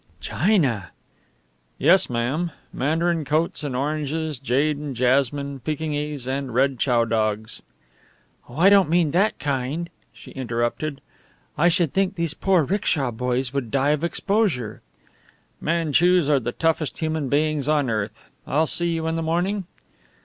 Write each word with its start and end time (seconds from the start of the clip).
"China!" 0.19 0.89
"Yes, 1.77 2.09
ma'am. 2.09 2.49
Mandarin 2.73 3.23
coats 3.23 3.63
and 3.63 3.75
oranges, 3.75 4.39
jade 4.39 4.77
and 4.77 4.95
jasmine, 4.95 5.59
Pekingese 5.59 6.27
and 6.27 6.55
red 6.55 6.79
chow 6.79 7.05
dogs." 7.05 7.61
"Oh, 8.49 8.55
I 8.57 8.71
don't 8.71 8.89
mean 8.89 9.11
that 9.11 9.37
kind!" 9.37 9.91
she 10.11 10.31
interrupted. 10.31 11.01
"I 11.55 11.67
should 11.67 11.93
think 11.93 12.15
these 12.15 12.33
poor 12.33 12.63
'ricksha 12.65 13.11
boys 13.11 13.53
would 13.53 13.69
die 13.69 13.91
of 13.91 14.03
exposure." 14.03 14.81
"Manchus 15.61 16.27
are 16.29 16.39
the 16.39 16.51
toughest 16.51 16.97
human 16.97 17.29
beings 17.29 17.69
on 17.69 17.87
earth. 17.87 18.31
I'll 18.47 18.65
see 18.65 18.93
you 18.93 19.05
in 19.05 19.17
the 19.17 19.21
morning?" 19.21 19.65